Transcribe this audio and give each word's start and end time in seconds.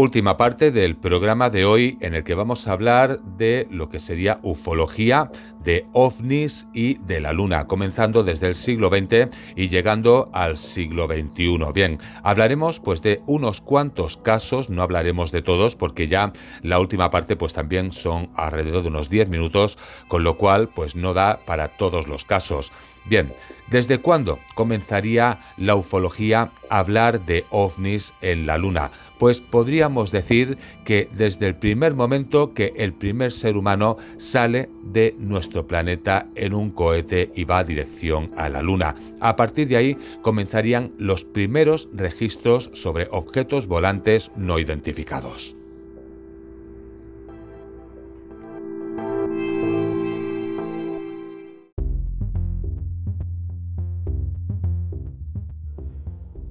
última 0.00 0.36
parte 0.36 0.70
del 0.70 0.94
programa 0.94 1.50
de 1.50 1.64
hoy 1.64 1.98
en 2.00 2.14
el 2.14 2.22
que 2.22 2.36
vamos 2.36 2.68
a 2.68 2.72
hablar 2.72 3.20
de 3.36 3.66
lo 3.68 3.88
que 3.88 3.98
sería 3.98 4.38
ufología, 4.42 5.28
de 5.64 5.86
ovnis 5.92 6.68
y 6.72 6.98
de 6.98 7.20
la 7.20 7.32
luna, 7.32 7.66
comenzando 7.66 8.22
desde 8.22 8.46
el 8.46 8.54
siglo 8.54 8.90
XX 8.90 9.34
y 9.56 9.68
llegando 9.68 10.30
al 10.32 10.56
siglo 10.56 11.08
XXI. 11.08 11.58
Bien, 11.74 11.98
hablaremos 12.22 12.78
pues 12.78 13.02
de 13.02 13.22
unos 13.26 13.60
cuantos 13.60 14.16
casos, 14.16 14.70
no 14.70 14.82
hablaremos 14.82 15.32
de 15.32 15.42
todos 15.42 15.74
porque 15.74 16.06
ya 16.06 16.32
la 16.62 16.78
última 16.78 17.10
parte 17.10 17.34
pues 17.34 17.52
también 17.52 17.90
son 17.90 18.30
alrededor 18.36 18.84
de 18.84 18.90
unos 18.90 19.10
10 19.10 19.28
minutos, 19.30 19.78
con 20.06 20.22
lo 20.22 20.38
cual 20.38 20.68
pues 20.68 20.94
no 20.94 21.12
da 21.12 21.40
para 21.44 21.76
todos 21.76 22.06
los 22.06 22.24
casos. 22.24 22.70
Bien, 23.08 23.32
¿desde 23.70 23.98
cuándo 23.98 24.38
comenzaría 24.54 25.40
la 25.56 25.76
ufología 25.76 26.52
a 26.68 26.78
hablar 26.78 27.24
de 27.24 27.46
ovnis 27.50 28.12
en 28.20 28.46
la 28.46 28.58
Luna? 28.58 28.90
Pues 29.18 29.40
podríamos 29.40 30.12
decir 30.12 30.58
que 30.84 31.08
desde 31.12 31.46
el 31.46 31.56
primer 31.56 31.94
momento 31.94 32.52
que 32.52 32.74
el 32.76 32.92
primer 32.92 33.32
ser 33.32 33.56
humano 33.56 33.96
sale 34.18 34.68
de 34.82 35.14
nuestro 35.18 35.66
planeta 35.66 36.26
en 36.34 36.52
un 36.52 36.70
cohete 36.70 37.32
y 37.34 37.44
va 37.44 37.58
a 37.58 37.64
dirección 37.64 38.30
a 38.36 38.50
la 38.50 38.60
Luna. 38.60 38.94
A 39.20 39.36
partir 39.36 39.68
de 39.68 39.76
ahí 39.76 39.96
comenzarían 40.20 40.92
los 40.98 41.24
primeros 41.24 41.88
registros 41.94 42.70
sobre 42.74 43.08
objetos 43.10 43.66
volantes 43.66 44.30
no 44.36 44.58
identificados. 44.58 45.57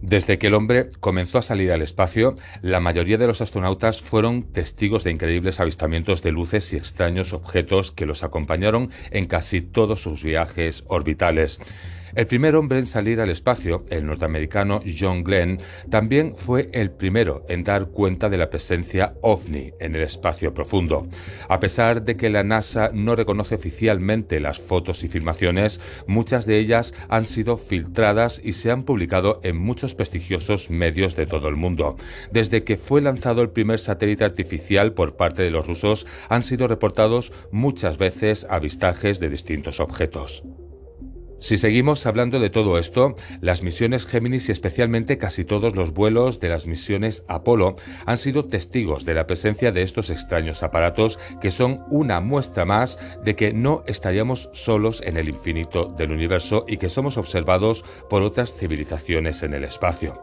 Desde 0.07 0.37
que 0.37 0.47
el 0.47 0.53
hombre 0.53 0.87
comenzó 1.01 1.37
a 1.37 1.41
salir 1.41 1.69
al 1.73 1.81
espacio, 1.81 2.35
la 2.61 2.79
mayoría 2.79 3.17
de 3.17 3.27
los 3.27 3.41
astronautas 3.41 4.01
fueron 4.01 4.43
testigos 4.53 5.03
de 5.03 5.11
increíbles 5.11 5.59
avistamientos 5.59 6.23
de 6.23 6.31
luces 6.31 6.71
y 6.71 6.77
extraños 6.77 7.33
objetos 7.33 7.91
que 7.91 8.05
los 8.05 8.23
acompañaron 8.23 8.89
en 9.11 9.25
casi 9.25 9.59
todos 9.59 10.01
sus 10.01 10.23
viajes 10.23 10.85
orbitales. 10.87 11.59
El 12.17 12.25
primer 12.25 12.55
hombre 12.55 12.79
en 12.79 12.87
salir 12.87 13.21
al 13.21 13.29
espacio, 13.29 13.85
el 13.91 14.07
norteamericano 14.07 14.81
John 14.99 15.23
Glenn, 15.23 15.59
también 15.91 16.35
fue 16.35 16.67
el 16.73 16.89
primero 16.89 17.45
en 17.47 17.63
dar 17.63 17.89
cuenta 17.89 18.27
de 18.27 18.39
la 18.39 18.49
presencia 18.49 19.13
ovni 19.21 19.71
en 19.79 19.93
el 19.93 20.01
espacio 20.01 20.51
profundo. 20.51 21.07
A 21.47 21.59
pesar 21.59 22.01
de 22.01 22.17
que 22.17 22.31
la 22.31 22.41
NASA 22.41 22.89
no 22.91 23.15
reconoce 23.15 23.53
oficialmente 23.53 24.39
las 24.39 24.59
fotos 24.59 25.03
y 25.03 25.09
filmaciones, 25.09 25.79
muchas 26.07 26.47
de 26.47 26.57
ellas 26.57 26.95
han 27.07 27.27
sido 27.27 27.55
filtradas 27.55 28.41
y 28.43 28.53
se 28.53 28.71
han 28.71 28.81
publicado 28.81 29.39
en 29.43 29.55
muchos 29.55 29.93
prestigiosos 29.93 30.71
medios 30.71 31.15
de 31.15 31.27
todo 31.27 31.47
el 31.49 31.55
mundo. 31.55 31.97
Desde 32.31 32.63
que 32.63 32.77
fue 32.77 32.99
lanzado 32.99 33.43
el 33.43 33.51
primer 33.51 33.77
satélite 33.77 34.23
artificial 34.23 34.93
por 34.93 35.17
parte 35.17 35.43
de 35.43 35.51
los 35.51 35.67
rusos, 35.67 36.07
han 36.29 36.41
sido 36.41 36.67
reportados 36.67 37.31
muchas 37.51 37.99
veces 37.99 38.47
avistajes 38.49 39.19
de 39.19 39.29
distintos 39.29 39.79
objetos. 39.79 40.41
Si 41.39 41.59
seguimos 41.59 42.07
hablando 42.07 42.39
de 42.39 42.49
todo 42.49 42.79
esto, 42.79 43.15
las 43.41 43.61
misiones 43.61 44.07
Géminis 44.07 44.49
y 44.49 44.51
especialmente 44.51 45.19
casi 45.19 45.45
todos 45.45 45.75
los 45.75 45.93
vuelos 45.93 46.39
de 46.39 46.49
las 46.49 46.65
misiones 46.65 47.23
Apolo 47.27 47.75
han 48.07 48.17
sido 48.17 48.45
testigos 48.45 49.05
de 49.05 49.13
la 49.13 49.27
presencia 49.27 49.71
de 49.71 49.83
estos 49.83 50.09
extraños 50.09 50.63
aparatos 50.63 51.19
que 51.39 51.51
son 51.51 51.85
una 51.91 52.21
muestra 52.21 52.65
más 52.65 52.97
de 53.23 53.35
que 53.35 53.53
no 53.53 53.83
estaríamos 53.85 54.49
solos 54.53 55.03
en 55.05 55.15
el 55.15 55.29
infinito 55.29 55.85
del 55.85 56.11
universo 56.11 56.65
y 56.67 56.77
que 56.77 56.89
somos 56.89 57.17
observados 57.17 57.85
por 58.09 58.23
otras 58.23 58.55
civilizaciones 58.55 59.43
en 59.43 59.53
el 59.53 59.63
espacio. 59.63 60.19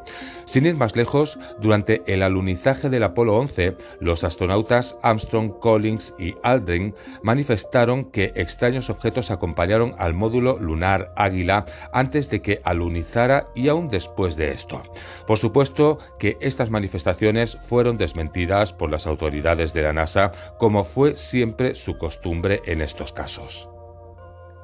Sin 0.47 0.67
ir 0.67 0.75
más 0.75 0.97
lejos, 0.97 1.39
durante 1.61 2.03
el 2.07 2.25
alunizaje 2.25 2.91
del 2.91 3.05
Apolo 3.05 3.37
11, 3.37 3.77
los 4.01 4.25
astronautas 4.25 4.97
Armstrong, 5.03 5.61
Collins 5.61 6.13
y 6.19 6.35
Aldrin 6.43 6.95
manifestaron 7.23 8.05
que 8.05 8.33
extraños 8.35 8.91
objetos 8.91 9.31
acompañaron 9.31 9.95
al 9.99 10.15
módulo 10.15 10.59
lunar 10.59 11.04
Águila 11.17 11.65
antes 11.93 12.31
de 12.31 12.41
que 12.43 12.61
alunizara 12.65 13.49
y 13.55 13.69
aún 13.69 13.89
después 13.89 14.37
de 14.37 14.53
esto. 14.53 14.83
Por 15.27 15.39
supuesto 15.39 15.99
que 16.19 16.37
estas 16.41 16.71
manifestaciones 16.71 17.57
fueron 17.61 17.97
desmentidas 17.97 18.73
por 18.73 18.91
las 18.91 19.07
autoridades 19.07 19.73
de 19.73 19.83
la 19.83 19.93
NASA, 19.93 20.33
como 20.59 20.85
fue 20.85 21.17
siempre 21.17 21.75
su 21.75 21.99
costumbre 21.99 22.63
en 22.67 22.81
estos 22.81 23.13
casos. 23.13 23.69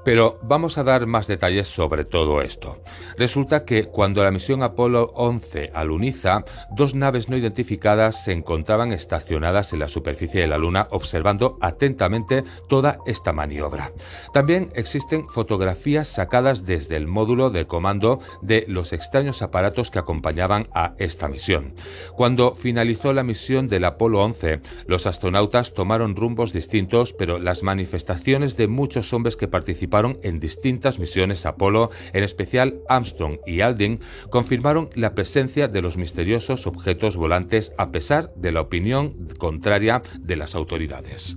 Pero 0.05 0.38
vamos 0.43 0.78
a 0.78 0.84
dar 0.84 1.06
más 1.06 1.27
detalles 1.27 1.69
sobre 1.69 2.05
todo 2.05 2.41
esto. 2.41 2.78
Resulta 3.19 3.65
que 3.65 3.84
cuando 3.84 4.25
la 4.25 4.31
misión 4.31 4.62
Apolo 4.62 5.12
11 5.15 5.72
aluniza, 5.75 6.44
dos 6.71 6.94
naves 6.94 7.28
no 7.28 7.37
identificadas 7.37 8.25
se 8.25 8.33
encontraban 8.33 8.93
estacionadas 8.93 9.72
en 9.72 9.81
la 9.81 9.89
superficie 9.89 10.41
de 10.41 10.47
la 10.47 10.56
Luna 10.56 10.89
observando 10.91 11.59
atentamente 11.60 12.44
toda 12.69 12.99
esta 13.05 13.33
maniobra. 13.33 13.93
También 14.33 14.71
existen 14.75 15.28
fotografías 15.28 16.09
sacadas 16.09 16.65
desde 16.65 16.97
el 16.97 17.06
módulo 17.06 17.50
de 17.50 17.66
comando 17.66 18.21
de 18.41 18.65
los 18.69 18.94
extraños 18.94 19.43
aparatos 19.43 19.91
que 19.91 19.99
acompañaban 19.99 20.69
a 20.75 20.94
esta 20.99 21.28
misión. 21.28 21.75
Cuando 22.16 22.55
finalizó 22.55 23.12
la 23.12 23.22
misión 23.22 23.69
del 23.69 23.84
Apolo 23.84 24.22
11, 24.25 24.60
los 24.87 25.06
astronautas 25.06 25.75
tomaron 25.75 26.16
rumbos 26.16 26.53
distintos, 26.53 27.12
pero 27.12 27.39
las 27.39 27.62
manifestaciones 27.62 28.56
de 28.56 28.66
muchos 28.66 29.12
hombres 29.12 29.37
que 29.37 29.49
participaron 29.49 29.90
en 30.23 30.41
distintas 30.41 30.99
misiones 30.99 31.47
Apolo, 31.47 31.91
en 32.12 32.23
especial 32.23 32.81
Armstrong 32.89 33.39
y 33.47 33.61
Aldrin, 33.61 34.01
confirmaron 34.31 34.91
la 34.95 35.15
presencia 35.15 35.69
de 35.69 35.83
los 35.83 35.97
misteriosos 35.97 36.67
objetos 36.67 37.17
volantes 37.17 37.73
a 37.77 37.91
pesar 37.91 38.33
de 38.37 38.53
la 38.53 38.61
opinión 38.61 39.28
contraria 39.39 40.03
de 40.21 40.37
las 40.37 40.55
autoridades. 40.55 41.37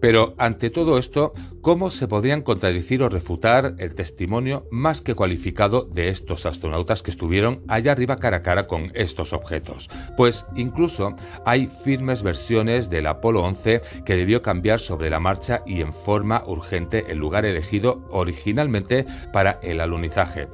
Pero 0.00 0.34
ante 0.38 0.70
todo 0.70 0.98
esto, 0.98 1.32
¿cómo 1.62 1.90
se 1.90 2.08
podrían 2.08 2.42
contradecir 2.42 3.02
o 3.02 3.08
refutar 3.08 3.74
el 3.78 3.94
testimonio 3.94 4.66
más 4.70 5.00
que 5.00 5.14
cualificado 5.14 5.82
de 5.82 6.08
estos 6.08 6.46
astronautas 6.46 7.02
que 7.02 7.10
estuvieron 7.10 7.62
allá 7.68 7.92
arriba 7.92 8.16
cara 8.16 8.38
a 8.38 8.42
cara 8.42 8.66
con 8.66 8.90
estos 8.94 9.32
objetos? 9.32 9.88
Pues 10.16 10.46
incluso 10.56 11.14
hay 11.44 11.66
firmes 11.66 12.22
versiones 12.22 12.90
del 12.90 13.06
Apolo 13.06 13.42
11 13.42 13.82
que 14.04 14.16
debió 14.16 14.42
cambiar 14.42 14.80
sobre 14.80 15.10
la 15.10 15.20
marcha 15.20 15.62
y 15.66 15.80
en 15.80 15.92
forma 15.92 16.42
urgente 16.46 17.04
el 17.08 17.18
lugar 17.18 17.44
elegido 17.44 18.04
originalmente 18.10 19.06
para 19.32 19.58
el 19.62 19.80
alunizaje. 19.80 20.48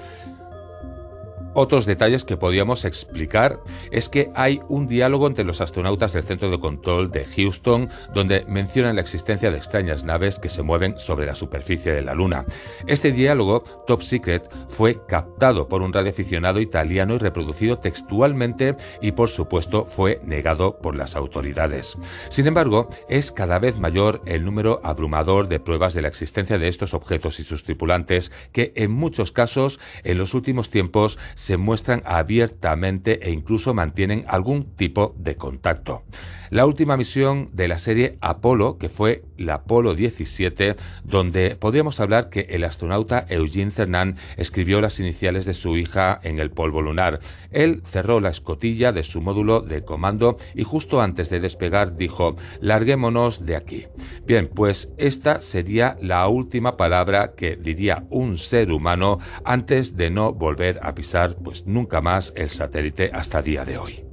Otros 1.58 1.86
detalles 1.86 2.26
que 2.26 2.36
podríamos 2.36 2.84
explicar 2.84 3.60
es 3.90 4.10
que 4.10 4.30
hay 4.34 4.60
un 4.68 4.86
diálogo 4.86 5.26
entre 5.26 5.46
los 5.46 5.62
astronautas 5.62 6.12
del 6.12 6.22
centro 6.22 6.50
de 6.50 6.60
control 6.60 7.10
de 7.10 7.24
Houston 7.24 7.88
donde 8.12 8.44
mencionan 8.46 8.96
la 8.96 9.00
existencia 9.00 9.50
de 9.50 9.56
extrañas 9.56 10.04
naves 10.04 10.38
que 10.38 10.50
se 10.50 10.60
mueven 10.60 10.98
sobre 10.98 11.24
la 11.24 11.34
superficie 11.34 11.92
de 11.92 12.02
la 12.02 12.12
Luna. 12.12 12.44
Este 12.86 13.10
diálogo, 13.10 13.62
top 13.86 14.02
secret, 14.02 14.50
fue 14.68 15.00
captado 15.06 15.66
por 15.66 15.80
un 15.80 15.94
radioaficionado 15.94 16.60
italiano 16.60 17.14
y 17.14 17.18
reproducido 17.18 17.78
textualmente 17.78 18.76
y 19.00 19.12
por 19.12 19.30
supuesto 19.30 19.86
fue 19.86 20.16
negado 20.26 20.76
por 20.76 20.94
las 20.94 21.16
autoridades. 21.16 21.96
Sin 22.28 22.46
embargo, 22.46 22.90
es 23.08 23.32
cada 23.32 23.58
vez 23.58 23.78
mayor 23.78 24.20
el 24.26 24.44
número 24.44 24.78
abrumador 24.82 25.48
de 25.48 25.58
pruebas 25.58 25.94
de 25.94 26.02
la 26.02 26.08
existencia 26.08 26.58
de 26.58 26.68
estos 26.68 26.92
objetos 26.92 27.40
y 27.40 27.44
sus 27.44 27.64
tripulantes 27.64 28.30
que 28.52 28.74
en 28.76 28.90
muchos 28.90 29.32
casos 29.32 29.80
en 30.04 30.18
los 30.18 30.34
últimos 30.34 30.68
tiempos 30.68 31.18
se 31.46 31.58
muestran 31.58 32.02
abiertamente 32.06 33.20
e 33.22 33.30
incluso 33.30 33.72
mantienen 33.72 34.24
algún 34.26 34.74
tipo 34.74 35.14
de 35.16 35.36
contacto. 35.36 36.02
La 36.50 36.64
última 36.64 36.96
misión 36.96 37.50
de 37.52 37.66
la 37.68 37.78
serie 37.78 38.18
Apolo, 38.20 38.78
que 38.78 38.88
fue 38.88 39.24
la 39.36 39.54
Apolo 39.54 39.94
17, 39.94 40.76
donde 41.04 41.56
podríamos 41.56 41.98
hablar 41.98 42.30
que 42.30 42.46
el 42.50 42.64
astronauta 42.64 43.26
Eugene 43.28 43.70
Cernan 43.70 44.16
escribió 44.36 44.80
las 44.80 45.00
iniciales 45.00 45.44
de 45.44 45.54
su 45.54 45.76
hija 45.76 46.20
en 46.22 46.38
el 46.38 46.50
polvo 46.50 46.82
lunar. 46.82 47.20
Él 47.50 47.82
cerró 47.84 48.20
la 48.20 48.30
escotilla 48.30 48.92
de 48.92 49.02
su 49.02 49.20
módulo 49.20 49.60
de 49.60 49.84
comando 49.84 50.38
y 50.54 50.62
justo 50.62 51.00
antes 51.00 51.30
de 51.30 51.40
despegar 51.40 51.96
dijo, 51.96 52.36
larguémonos 52.60 53.44
de 53.44 53.56
aquí. 53.56 53.86
Bien, 54.24 54.48
pues 54.52 54.92
esta 54.98 55.40
sería 55.40 55.96
la 56.00 56.26
última 56.28 56.76
palabra 56.76 57.34
que 57.36 57.56
diría 57.56 58.04
un 58.10 58.38
ser 58.38 58.70
humano 58.72 59.18
antes 59.44 59.96
de 59.96 60.10
no 60.10 60.32
volver 60.32 60.78
a 60.82 60.94
pisar 60.94 61.35
pues 61.42 61.66
nunca 61.66 62.00
más 62.00 62.32
el 62.36 62.50
satélite 62.50 63.10
hasta 63.12 63.42
día 63.42 63.64
de 63.64 63.78
hoy. 63.78 64.04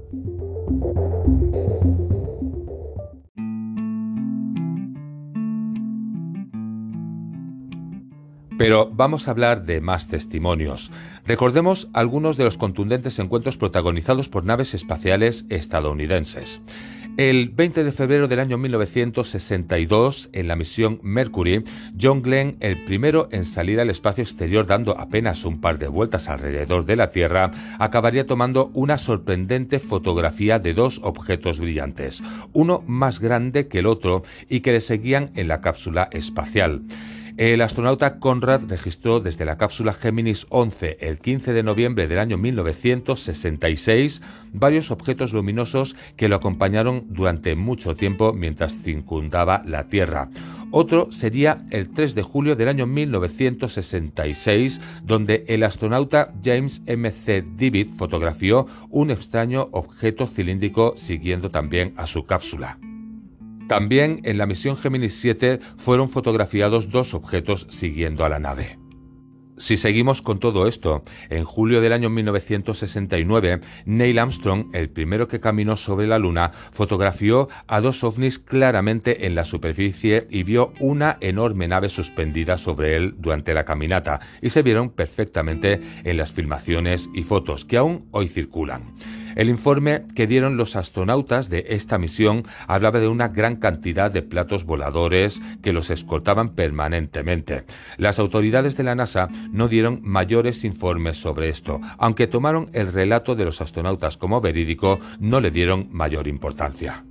Pero 8.58 8.90
vamos 8.90 9.28
a 9.28 9.32
hablar 9.32 9.66
de 9.66 9.82
más 9.82 10.08
testimonios. 10.08 10.92
Recordemos 11.26 11.90
algunos 11.94 12.38
de 12.38 12.44
los 12.44 12.58
contundentes 12.58 13.20
encuentros 13.20 13.58
protagonizados 13.58 14.30
por 14.30 14.46
naves 14.46 14.74
espaciales 14.74 15.46
estadounidenses. 15.50 16.62
El 17.16 17.50
20 17.50 17.84
de 17.84 17.92
febrero 17.92 18.28
del 18.28 18.40
año 18.40 18.58
1962, 18.58 20.32
en 20.34 20.48
la 20.48 20.56
misión 20.56 21.00
Mercury, 21.04 21.64
John 22.02 22.24
Glenn, 22.24 22.58
el 22.60 22.84
primero 22.86 23.30
en 23.32 23.46
salir 23.46 23.80
al 23.80 23.92
espacio 23.92 24.24
exterior 24.24 24.66
dando 24.66 24.98
apenas 25.00 25.46
un 25.46 25.62
par 25.62 25.78
de 25.78 25.88
vueltas 25.88 26.28
alrededor 26.28 26.88
de 26.88 26.96
la 26.96 27.12
Tierra, 27.12 27.52
acabaría 27.78 28.26
tomando 28.26 28.72
una 28.74 28.98
sorprendente 28.98 29.78
fotografía 29.78 30.58
de 30.58 30.74
dos 30.74 31.02
objetos 31.04 31.60
brillantes, 31.60 32.24
uno 32.52 32.84
más 32.88 33.20
grande 33.20 33.68
que 33.68 33.80
el 33.80 33.86
otro 33.86 34.24
y 34.50 34.62
que 34.62 34.72
le 34.72 34.82
seguían 34.82 35.30
en 35.36 35.50
la 35.50 35.62
cápsula 35.62 36.10
espacial. 36.12 36.82
El 37.38 37.62
astronauta 37.62 38.20
Conrad 38.20 38.62
registró 38.70 39.20
desde 39.20 39.44
la 39.44 39.58
cápsula 39.58 39.92
Géminis 39.94 40.46
11 40.50 40.98
el 41.00 41.18
15 41.18 41.54
de 41.54 41.64
noviembre 41.64 42.08
del 42.08 42.20
año 42.20 42.38
1966 42.38 44.22
varios 44.52 44.92
objetos 44.92 45.34
luminosos 45.34 45.96
que 46.16 46.30
lo 46.30 46.36
acompañaron 46.36 47.06
durante 47.10 47.56
mucho 47.56 47.96
tiempo 47.96 48.34
mientras 48.34 48.76
circundaba 48.76 49.64
la 49.66 49.88
Tierra. 49.88 50.30
Otro 50.70 51.12
sería 51.12 51.64
el 51.72 51.90
3 51.90 52.14
de 52.14 52.22
julio 52.22 52.56
del 52.56 52.68
año 52.68 52.86
1966, 52.86 54.80
donde 55.04 55.44
el 55.48 55.64
astronauta 55.64 56.34
James 56.44 56.84
M. 56.86 57.10
C. 57.10 57.44
Divitt 57.56 57.92
fotografió 57.92 58.68
un 58.90 59.10
extraño 59.10 59.70
objeto 59.72 60.28
cilíndrico 60.28 60.94
siguiendo 60.98 61.50
también 61.50 61.94
a 61.98 62.06
su 62.06 62.26
cápsula. 62.26 62.78
También 63.68 64.22
en 64.24 64.38
la 64.38 64.46
misión 64.46 64.76
Géminis 64.76 65.20
7 65.20 65.60
fueron 65.78 66.10
fotografiados 66.10 66.90
dos 66.90 67.14
objetos 67.14 67.68
siguiendo 67.70 68.26
a 68.26 68.30
la 68.30 68.40
nave. 68.40 68.78
Si 69.58 69.78
seguimos 69.78 70.22
con 70.22 70.40
todo 70.40 70.68
esto, 70.68 71.04
en 71.30 71.44
julio 71.44 71.80
del 71.80 71.94
año 71.94 72.10
1969, 72.10 73.60
Neil 73.86 74.18
Armstrong, 74.18 74.76
el 74.76 74.90
primero 74.90 75.28
que 75.28 75.40
caminó 75.40 75.78
sobre 75.78 76.08
la 76.08 76.18
Luna, 76.18 76.52
fotografió 76.72 77.48
a 77.68 77.80
dos 77.80 78.04
ovnis 78.04 78.40
claramente 78.40 79.28
en 79.28 79.36
la 79.36 79.46
superficie 79.46 80.28
y 80.30 80.44
vio 80.44 80.74
una 80.80 81.18
enorme 81.22 81.68
nave 81.68 81.90
suspendida 81.90 82.58
sobre 82.58 82.96
él 82.96 83.16
durante 83.20 83.54
la 83.54 83.64
caminata, 83.64 84.20
y 84.42 84.50
se 84.50 84.64
vieron 84.64 84.90
perfectamente 84.90 85.80
en 86.04 86.18
las 86.18 86.32
filmaciones 86.32 87.08
y 87.14 87.24
fotos 87.24 87.64
que 87.64 87.78
aún 87.78 88.08
hoy 88.12 88.28
circulan. 88.28 88.96
El 89.36 89.50
informe 89.50 90.04
que 90.16 90.28
dieron 90.28 90.58
los 90.58 90.76
astronautas 90.76 91.50
de 91.50 91.66
esta 91.70 91.98
misión 91.98 92.44
hablaba 92.68 93.00
de 93.00 93.08
una 93.08 93.30
gran 93.30 93.58
cantidad 93.58 94.12
de 94.12 94.22
platos 94.22 94.66
voladores 94.66 95.42
que 95.62 95.74
los 95.74 95.90
escoltaban 95.90 96.50
permanentemente. 96.56 97.64
Las 97.98 98.20
autoridades 98.20 98.78
de 98.78 98.84
la 98.84 98.96
NASA 98.96 99.30
no 99.52 99.68
dieron 99.68 100.00
mayores 100.04 100.64
informes 100.64 101.18
sobre 101.18 101.50
esto, 101.50 101.80
aunque 101.98 102.28
tomaron 102.28 102.70
el 102.74 102.92
relato 102.92 103.36
de 103.36 103.46
los 103.46 103.62
astronautas 103.62 104.18
como 104.18 104.42
verídico, 104.42 105.00
no 105.20 105.40
le 105.40 105.52
dieron 105.52 105.88
mayor 105.92 106.28
importancia. 106.28 107.04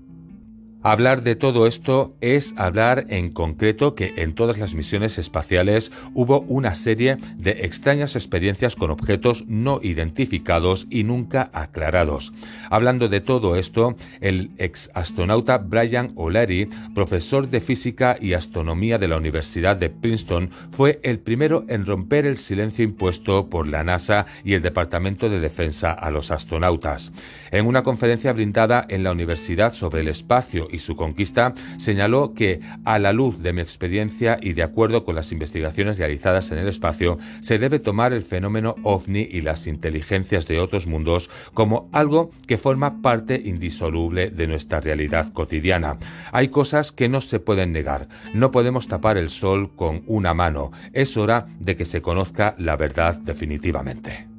Hablar 0.85 1.23
de 1.23 1.37
todo 1.37 1.69
esto 1.69 2.17
es 2.21 2.55
hablar 2.57 3.07
en 3.09 3.31
concreto 3.31 3.95
que 3.95 4.15
en 4.17 4.35
todas 4.35 4.59
las 4.59 4.75
misiones 4.75 5.17
espaciales 5.17 5.93
hubo 6.13 6.41
una 6.41 6.75
serie 6.75 7.19
de 7.37 7.53
extrañas 7.65 8.17
experiencias 8.17 8.75
con 8.75 8.91
objetos 8.91 9.45
no 9.47 9.79
identificados 9.81 10.89
y 10.91 11.05
nunca 11.05 11.51
aclarados. 11.53 12.33
Hablando 12.69 13.09
de 13.09 13.21
todo 13.21 13.55
esto, 13.55 13.95
el 14.21 14.51
ex 14.59 14.91
astronauta 14.93 15.59
Brian 15.59 16.15
O'Leary, 16.17 16.69
profesor 16.97 17.49
de 17.49 17.61
física 17.61 18.17
y 18.21 18.33
astronomía 18.33 18.99
de 18.99 19.07
la 19.07 19.19
Universidad 19.19 19.77
de 19.77 19.89
Princeton, 19.89 20.51
fue 20.73 20.99
el 21.05 21.21
primero 21.21 21.65
en 21.69 21.87
romper 21.87 22.27
el 22.27 22.39
silencio 22.39 22.85
impuesto 22.85 23.49
por 23.49 23.69
la 23.69 23.85
NASA 23.85 24.27
y 24.45 24.55
el 24.55 24.63
Departamento 24.63 25.31
de 25.31 25.39
Defensa 25.39 25.93
a 25.93 26.11
los 26.11 26.33
astronautas. 26.33 27.13
En 27.53 27.67
una 27.67 27.85
conferencia 27.85 28.33
brindada 28.33 28.85
en 28.89 29.05
la 29.05 29.13
universidad 29.13 29.75
sobre 29.75 30.01
el 30.01 30.09
espacio 30.09 30.67
y 30.73 30.79
su 30.79 30.97
conquista, 30.97 31.55
señaló 31.79 32.35
que, 32.35 32.61
a 32.85 32.99
la 32.99 33.13
luz 33.13 33.43
de 33.43 33.53
mi 33.53 33.61
experiencia 33.61 34.39
y 34.41 34.55
de 34.55 34.63
acuerdo 34.63 35.05
con 35.05 35.15
las 35.15 35.31
investigaciones 35.33 35.99
realizadas 35.99 36.51
en 36.51 36.59
el 36.59 36.69
espacio, 36.69 37.19
se 37.41 37.59
debe 37.59 37.79
tomar 37.79 38.13
el 38.13 38.23
fenómeno 38.23 38.75
ovni 38.83 39.29
y 39.31 39.43
las 39.43 39.67
inteligencias 39.67 40.47
de 40.47 40.59
otros 40.59 40.87
mundos 40.87 41.31
como 41.55 41.89
algo 41.93 42.31
que 42.47 42.59
forma 42.59 43.03
parte 43.03 43.41
indisoluble 43.45 44.31
de 44.31 44.47
nuestra 44.47 44.81
realidad 44.81 45.33
cotidiana. 45.33 45.97
Hay 46.33 46.49
cosas 46.49 46.93
que 46.93 47.09
no 47.09 47.21
se 47.21 47.41
pueden 47.41 47.73
negar. 47.73 48.09
No 48.35 48.51
podemos 48.51 48.89
tapar 48.89 49.19
el 49.19 49.31
sol 49.31 49.71
con 49.77 50.03
una 50.07 50.35
mano. 50.35 50.71
Es 50.93 51.17
hora 51.17 51.47
de 51.59 51.77
que 51.77 51.85
se 51.85 52.03
conozca 52.03 52.55
la 52.59 52.77
verdad 52.77 53.17
definitivamente. 53.17 54.32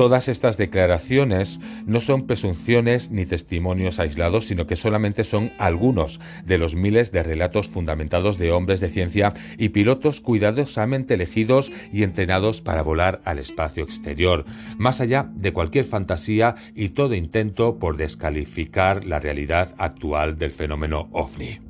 Todas 0.00 0.28
estas 0.28 0.56
declaraciones 0.56 1.60
no 1.84 2.00
son 2.00 2.26
presunciones 2.26 3.10
ni 3.10 3.26
testimonios 3.26 4.00
aislados, 4.00 4.46
sino 4.46 4.66
que 4.66 4.74
solamente 4.74 5.24
son 5.24 5.52
algunos 5.58 6.20
de 6.46 6.56
los 6.56 6.74
miles 6.74 7.12
de 7.12 7.22
relatos 7.22 7.68
fundamentados 7.68 8.38
de 8.38 8.50
hombres 8.50 8.80
de 8.80 8.88
ciencia 8.88 9.34
y 9.58 9.68
pilotos 9.68 10.22
cuidadosamente 10.22 11.12
elegidos 11.12 11.70
y 11.92 12.02
entrenados 12.02 12.62
para 12.62 12.80
volar 12.80 13.20
al 13.26 13.40
espacio 13.40 13.84
exterior, 13.84 14.46
más 14.78 15.02
allá 15.02 15.30
de 15.34 15.52
cualquier 15.52 15.84
fantasía 15.84 16.54
y 16.74 16.88
todo 16.88 17.14
intento 17.14 17.78
por 17.78 17.98
descalificar 17.98 19.04
la 19.04 19.20
realidad 19.20 19.74
actual 19.76 20.38
del 20.38 20.52
fenómeno 20.52 21.10
ovni. 21.12 21.69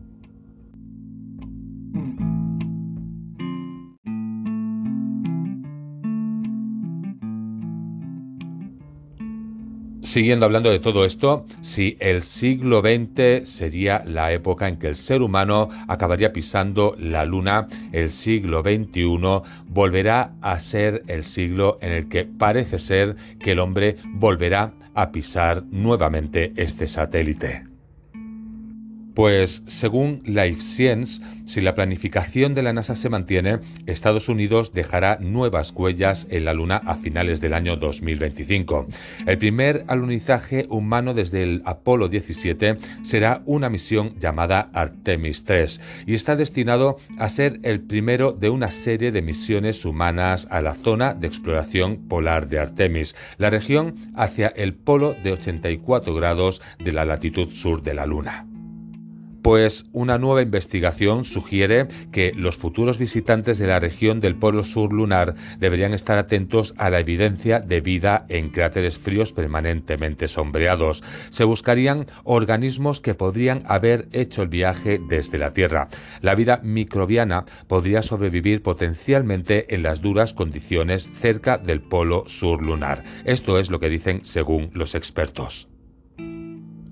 Siguiendo 10.03 10.47
hablando 10.47 10.71
de 10.71 10.79
todo 10.79 11.05
esto, 11.05 11.47
si 11.61 11.97
el 12.01 12.23
siglo 12.23 12.81
XX 12.81 13.49
sería 13.49 14.03
la 14.07 14.33
época 14.33 14.67
en 14.67 14.79
que 14.79 14.89
el 14.89 14.97
ser 14.97 15.21
humano 15.21 15.69
acabaría 15.89 16.33
pisando 16.33 16.97
la 16.99 17.27
luna, 17.27 17.69
el 17.93 18.11
siglo 18.11 18.63
XXI 18.63 19.43
volverá 19.69 20.33
a 20.41 20.59
ser 20.59 21.03
el 21.07 21.23
siglo 21.23 21.79
en 21.83 21.93
el 21.93 22.09
que 22.09 22.25
parece 22.25 22.79
ser 22.79 23.17
que 23.39 23.53
el 23.53 23.59
hombre 23.59 23.97
volverá 24.07 24.73
a 24.95 25.13
pisar 25.13 25.65
nuevamente 25.71 26.53
este 26.57 26.89
satélite. 26.89 27.70
Pues 29.15 29.63
según 29.67 30.21
Life 30.25 30.61
Science, 30.61 31.21
si 31.45 31.61
la 31.61 31.75
planificación 31.75 32.55
de 32.55 32.63
la 32.63 32.73
NASA 32.73 32.95
se 32.95 33.09
mantiene, 33.09 33.59
Estados 33.87 34.29
Unidos 34.29 34.73
dejará 34.73 35.19
nuevas 35.21 35.73
huellas 35.73 36.29
en 36.31 36.45
la 36.45 36.55
Luna 36.55 36.81
a 36.85 36.95
finales 36.95 37.41
del 37.41 37.55
año 37.55 37.77
2025. 37.77 38.87
El 39.27 39.39
primer 39.39 39.85
alunizaje 39.89 40.67
humano 40.69 41.13
desde 41.13 41.43
el 41.43 41.63
Apolo 41.65 42.09
17 42.09 42.79
será 43.03 43.43
una 43.47 43.69
misión 43.69 44.15
llamada 44.19 44.71
Artemis 44.73 45.45
3 45.45 45.81
y 46.07 46.15
está 46.15 46.37
destinado 46.37 46.99
a 47.19 47.29
ser 47.29 47.59
el 47.65 47.81
primero 47.81 48.33
de 48.33 48.49
una 48.49 48.71
serie 48.71 49.11
de 49.11 49.23
misiones 49.23 49.85
humanas 49.85 50.47
a 50.51 50.61
la 50.63 50.75
zona 50.75 51.15
de 51.15 51.27
exploración 51.27 52.09
polar 52.09 52.49
de 52.49 52.61
Artemis, 52.61 53.17
la 53.39 53.51
región 53.51 53.97
hacia 54.15 54.47
el 54.49 54.75
polo 54.75 55.15
de 55.15 55.33
84 55.33 56.15
grados 56.15 56.63
de 56.79 56.93
la 56.93 57.05
latitud 57.05 57.51
sur 57.51 57.83
de 57.83 57.95
la 57.95 58.07
Luna. 58.07 58.47
Pues 59.51 59.85
una 59.93 60.17
nueva 60.17 60.43
investigación 60.43 61.25
sugiere 61.25 61.89
que 62.13 62.33
los 62.37 62.57
futuros 62.57 62.99
visitantes 62.99 63.59
de 63.59 63.67
la 63.67 63.81
región 63.81 64.21
del 64.21 64.37
Polo 64.37 64.63
Sur 64.63 64.93
lunar 64.93 65.35
deberían 65.59 65.93
estar 65.93 66.19
atentos 66.19 66.73
a 66.79 66.89
la 66.89 67.01
evidencia 67.01 67.59
de 67.59 67.81
vida 67.81 68.27
en 68.29 68.51
cráteres 68.51 68.97
fríos 68.97 69.33
permanentemente 69.33 70.29
sombreados. 70.29 71.03
Se 71.31 71.43
buscarían 71.43 72.07
organismos 72.23 73.01
que 73.01 73.17
podrían 73.17 73.65
haber 73.67 74.07
hecho 74.13 74.43
el 74.43 74.49
viaje 74.51 75.01
desde 75.09 75.39
la 75.39 75.53
Tierra. 75.53 75.89
La 76.21 76.37
vida 76.37 76.61
microbiana 76.63 77.45
podría 77.67 78.03
sobrevivir 78.03 78.63
potencialmente 78.63 79.75
en 79.75 79.83
las 79.83 80.01
duras 80.01 80.33
condiciones 80.33 81.11
cerca 81.13 81.59
del 81.59 81.81
Polo 81.81 82.23
Sur 82.29 82.63
lunar. 82.63 83.03
Esto 83.25 83.59
es 83.59 83.69
lo 83.69 83.81
que 83.81 83.89
dicen 83.89 84.21
según 84.23 84.71
los 84.75 84.95
expertos. 84.95 85.70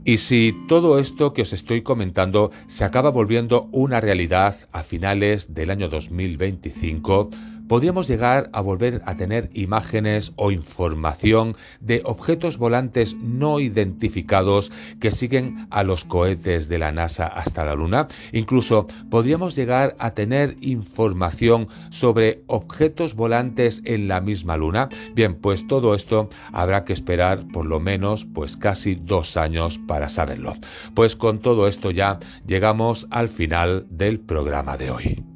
Y 0.08 0.16
si 0.16 0.54
todo 0.66 0.98
esto 0.98 1.34
que 1.34 1.42
os 1.42 1.52
estoy 1.52 1.82
comentando 1.82 2.50
se 2.66 2.86
acaba 2.86 3.10
volviendo 3.10 3.68
una 3.72 4.00
realidad 4.00 4.56
a 4.72 4.82
finales 4.82 5.52
del 5.52 5.68
año 5.68 5.90
2025, 5.90 7.28
podríamos 7.68 8.08
llegar 8.08 8.50
a 8.52 8.60
volver 8.60 9.02
a 9.04 9.14
tener 9.16 9.50
imágenes 9.54 10.32
o 10.36 10.50
información 10.50 11.54
de 11.80 12.02
objetos 12.04 12.58
volantes 12.58 13.14
no 13.14 13.60
identificados 13.60 14.72
que 15.00 15.10
siguen 15.10 15.66
a 15.70 15.84
los 15.84 16.04
cohetes 16.04 16.68
de 16.68 16.78
la 16.78 16.92
NASA 16.92 17.26
hasta 17.26 17.64
la 17.64 17.74
Luna. 17.74 18.08
Incluso 18.32 18.86
podríamos 19.10 19.54
llegar 19.54 19.94
a 19.98 20.12
tener 20.12 20.56
información 20.60 21.68
sobre 21.90 22.42
objetos 22.46 23.14
volantes 23.14 23.82
en 23.84 24.08
la 24.08 24.20
misma 24.20 24.56
Luna. 24.56 24.88
Bien, 25.14 25.34
pues 25.34 25.66
todo 25.66 25.94
esto 25.94 26.28
habrá 26.52 26.84
que 26.84 26.92
esperar 26.92 27.46
por 27.52 27.66
lo 27.66 27.80
menos 27.80 28.26
pues 28.34 28.56
casi 28.56 28.94
dos 28.94 29.36
años 29.36 29.78
para 29.86 30.08
saberlo. 30.08 30.56
Pues 30.94 31.16
con 31.16 31.40
todo 31.40 31.68
esto 31.68 31.90
ya 31.90 32.18
llegamos 32.46 33.06
al 33.10 33.28
final 33.28 33.86
del 33.90 34.20
programa 34.20 34.76
de 34.76 34.90
hoy. 34.90 35.27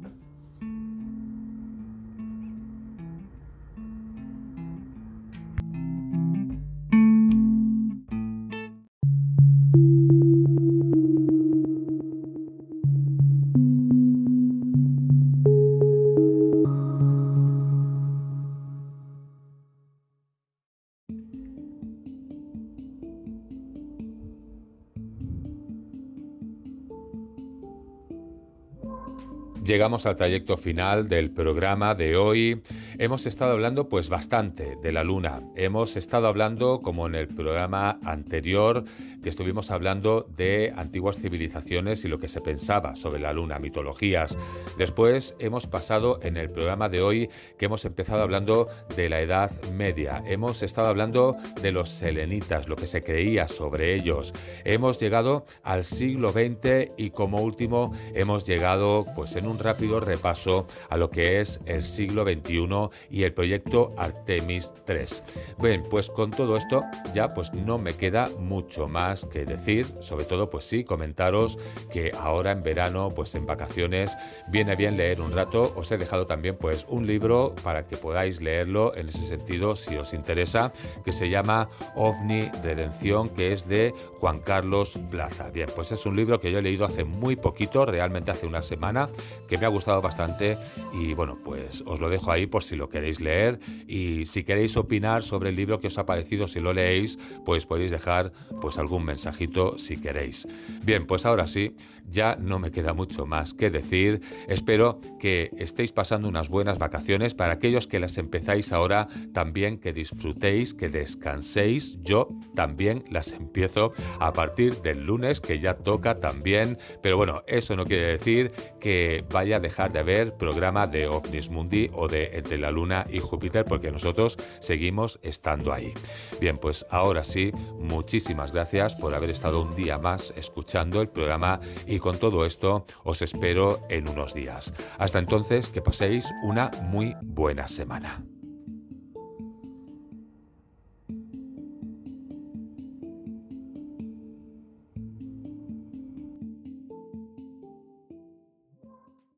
Llegamos 29.73 30.05
al 30.05 30.15
trayecto 30.15 30.55
final 30.55 31.09
del 31.09 31.31
programa 31.31 31.95
de 31.95 32.15
hoy. 32.15 32.61
Hemos 32.99 33.25
estado 33.25 33.53
hablando 33.53 33.89
pues 33.89 34.07
bastante 34.07 34.77
de 34.83 34.91
la 34.91 35.03
luna. 35.03 35.41
Hemos 35.55 35.97
estado 35.97 36.27
hablando 36.27 36.81
como 36.83 37.07
en 37.07 37.15
el 37.15 37.27
programa 37.27 37.97
anterior 38.03 38.83
que 39.23 39.29
estuvimos 39.29 39.71
hablando 39.71 40.27
de 40.35 40.73
antiguas 40.75 41.17
civilizaciones 41.17 42.05
y 42.05 42.07
lo 42.07 42.19
que 42.19 42.27
se 42.27 42.41
pensaba 42.41 42.95
sobre 42.95 43.19
la 43.19 43.33
luna, 43.33 43.57
mitologías. 43.57 44.37
Después 44.77 45.33
hemos 45.39 45.65
pasado 45.65 46.19
en 46.21 46.37
el 46.37 46.51
programa 46.51 46.89
de 46.89 47.01
hoy 47.01 47.29
que 47.57 47.65
hemos 47.65 47.85
empezado 47.85 48.21
hablando 48.21 48.67
de 48.95 49.09
la 49.09 49.21
Edad 49.21 49.49
Media. 49.71 50.21
Hemos 50.27 50.61
estado 50.61 50.89
hablando 50.89 51.35
de 51.61 51.71
los 51.71 51.89
selenitas, 51.89 52.67
lo 52.67 52.75
que 52.75 52.85
se 52.85 53.01
creía 53.01 53.47
sobre 53.47 53.95
ellos. 53.95 54.33
Hemos 54.65 54.99
llegado 54.99 55.45
al 55.63 55.83
siglo 55.83 56.31
XX 56.31 56.91
y 56.97 57.09
como 57.09 57.41
último 57.41 57.91
hemos 58.13 58.45
llegado 58.45 59.05
pues 59.15 59.35
en 59.35 59.47
un 59.47 59.62
rápido 59.63 59.99
repaso 59.99 60.67
a 60.89 60.97
lo 60.97 61.09
que 61.09 61.39
es 61.39 61.59
el 61.65 61.83
siglo 61.83 62.23
XXI 62.23 62.89
y 63.09 63.23
el 63.23 63.33
proyecto 63.33 63.89
Artemis 63.97 64.71
3. 64.85 65.23
Bien, 65.61 65.83
pues 65.89 66.09
con 66.09 66.31
todo 66.31 66.57
esto 66.57 66.83
ya 67.13 67.29
pues 67.29 67.53
no 67.53 67.77
me 67.77 67.93
queda 67.93 68.29
mucho 68.39 68.87
más 68.87 69.25
que 69.25 69.45
decir, 69.45 69.87
sobre 69.99 70.25
todo 70.25 70.49
pues 70.49 70.65
sí, 70.65 70.83
comentaros 70.83 71.57
que 71.91 72.11
ahora 72.19 72.51
en 72.51 72.61
verano 72.61 73.09
pues 73.09 73.35
en 73.35 73.45
vacaciones 73.45 74.15
viene 74.49 74.75
bien 74.75 74.97
leer 74.97 75.21
un 75.21 75.31
rato, 75.31 75.73
os 75.75 75.91
he 75.91 75.97
dejado 75.97 76.27
también 76.27 76.57
pues 76.57 76.85
un 76.89 77.07
libro 77.07 77.55
para 77.63 77.87
que 77.87 77.97
podáis 77.97 78.41
leerlo 78.41 78.95
en 78.95 79.09
ese 79.09 79.25
sentido 79.25 79.75
si 79.75 79.95
os 79.95 80.13
interesa, 80.13 80.71
que 81.03 81.11
se 81.11 81.29
llama 81.29 81.69
OVNI 81.95 82.51
Redención, 82.63 83.29
que 83.29 83.53
es 83.53 83.67
de 83.67 83.93
Juan 84.19 84.39
Carlos 84.39 84.97
Plaza. 85.09 85.49
Bien, 85.49 85.69
pues 85.75 85.91
es 85.91 86.05
un 86.05 86.15
libro 86.15 86.39
que 86.39 86.51
yo 86.51 86.59
he 86.59 86.61
leído 86.61 86.85
hace 86.85 87.03
muy 87.03 87.35
poquito, 87.35 87.85
realmente 87.85 88.31
hace 88.31 88.47
una 88.47 88.61
semana, 88.61 89.09
que 89.53 89.59
me 89.59 89.67
ha 89.67 89.69
gustado 89.69 90.01
bastante 90.01 90.57
y 90.93 91.13
bueno, 91.13 91.37
pues 91.43 91.83
os 91.85 91.99
lo 91.99 92.09
dejo 92.09 92.31
ahí 92.31 92.47
por 92.47 92.63
si 92.63 92.75
lo 92.75 92.89
queréis 92.89 93.21
leer 93.21 93.59
y 93.87 94.25
si 94.25 94.43
queréis 94.43 94.75
opinar 94.77 95.21
sobre 95.21 95.49
el 95.49 95.55
libro 95.55 95.79
que 95.79 95.87
os 95.87 95.97
ha 95.99 96.07
parecido, 96.07 96.47
si 96.47 96.59
lo 96.59 96.73
leéis, 96.73 97.19
pues 97.45 97.67
podéis 97.67 97.91
dejar 97.91 98.31
pues 98.61 98.79
algún 98.79 99.05
mensajito 99.05 99.77
si 99.77 99.97
queréis. 99.97 100.47
Bien, 100.83 101.05
pues 101.05 101.27
ahora 101.27 101.45
sí, 101.45 101.75
ya 102.09 102.35
no 102.35 102.59
me 102.59 102.71
queda 102.71 102.93
mucho 102.93 103.25
más 103.25 103.53
que 103.53 103.69
decir. 103.69 104.21
Espero 104.47 104.99
que 105.19 105.51
estéis 105.57 105.91
pasando 105.91 106.27
unas 106.27 106.49
buenas 106.49 106.79
vacaciones 106.79 107.33
para 107.33 107.53
aquellos 107.53 107.87
que 107.87 107.99
las 107.99 108.17
empezáis 108.17 108.71
ahora, 108.71 109.07
también 109.33 109.79
que 109.79 109.93
disfrutéis, 109.93 110.73
que 110.73 110.89
descanséis. 110.89 111.99
Yo 112.01 112.27
también 112.55 113.03
las 113.09 113.31
empiezo 113.33 113.93
a 114.19 114.33
partir 114.33 114.81
del 114.81 115.05
lunes, 115.05 115.41
que 115.41 115.59
ya 115.59 115.75
toca 115.75 116.19
también, 116.19 116.77
pero 117.01 117.17
bueno, 117.17 117.43
eso 117.47 117.75
no 117.75 117.85
quiere 117.85 118.07
decir 118.07 118.51
que 118.79 119.23
vaya 119.33 119.57
a 119.57 119.59
dejar 119.59 119.91
de 119.91 119.99
haber 119.99 120.35
programa 120.35 120.87
de 120.87 121.07
OVNIS 121.07 121.49
Mundi 121.49 121.89
o 121.93 122.07
de 122.07 122.37
Entre 122.37 122.57
la 122.57 122.71
Luna 122.71 123.05
y 123.09 123.19
Júpiter, 123.19 123.65
porque 123.65 123.91
nosotros 123.91 124.37
seguimos 124.61 125.19
estando 125.23 125.73
ahí. 125.73 125.93
Bien, 126.39 126.57
pues 126.57 126.85
ahora 126.89 127.23
sí, 127.23 127.51
muchísimas 127.79 128.53
gracias 128.53 128.95
por 128.95 129.13
haber 129.13 129.31
estado 129.31 129.61
un 129.61 129.75
día 129.75 129.97
más 129.97 130.33
escuchando 130.37 131.01
el 131.01 131.09
programa 131.09 131.59
y 131.85 131.99
con 131.99 132.17
todo 132.17 132.45
esto 132.45 132.85
os 133.03 133.21
espero 133.21 133.81
en 133.89 134.07
unos 134.07 134.33
días. 134.33 134.73
Hasta 134.97 135.19
entonces, 135.19 135.69
que 135.69 135.81
paséis 135.81 136.29
una 136.43 136.71
muy 136.83 137.15
buena 137.21 137.67
semana. 137.67 138.23